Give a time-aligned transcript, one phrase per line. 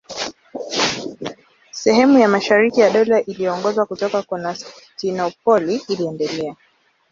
[1.71, 6.55] Sehemu ya mashariki ya Dola iliyoongozwa kutoka Konstantinopoli iliendelea.